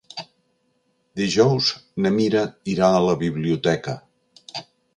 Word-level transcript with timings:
Dijous 1.21 1.67
na 2.05 2.13
Mira 2.17 2.43
irà 2.75 2.91
a 2.97 3.05
la 3.11 3.17
biblioteca. 3.23 3.99